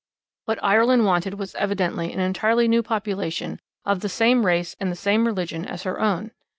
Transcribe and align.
What 0.45 0.57
Ireland 0.63 1.05
wanted 1.05 1.35
was 1.35 1.53
evidently 1.53 2.11
an 2.11 2.19
entirely 2.19 2.67
new 2.67 2.81
population 2.81 3.59
'of 3.85 3.99
the 3.99 4.09
same 4.09 4.47
race 4.47 4.75
and 4.79 4.91
the 4.91 4.95
same 4.95 5.27
religion 5.27 5.63
as 5.63 5.83
her 5.83 5.99
own.' 5.99 6.31